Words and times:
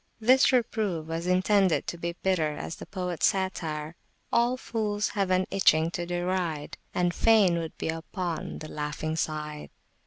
This 0.19 0.51
reproof 0.51 1.05
was 1.05 1.27
intended 1.27 1.85
to 1.85 1.95
be 1.99 2.13
bitter 2.23 2.57
as 2.57 2.77
the 2.77 2.87
poets 2.87 3.27
satire, 3.27 3.95
All 4.33 4.57
fools 4.57 5.09
have 5.09 5.27
still 5.27 5.41
an 5.41 5.45
itching 5.51 5.91
to 5.91 6.07
deride, 6.07 6.79
And 6.91 7.13
fain 7.13 7.59
would 7.59 7.77
be 7.77 7.89
upon 7.89 8.57
the 8.57 8.67
laughing 8.67 9.15
side. 9.15 9.69